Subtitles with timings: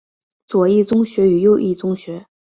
[0.47, 2.25] 左翼宗学与右翼宗学。